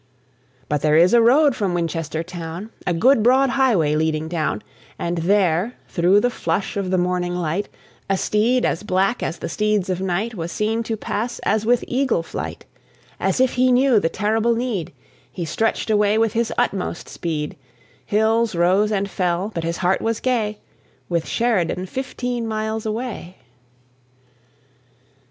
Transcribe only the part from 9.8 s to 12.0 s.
of night Was seen to pass as with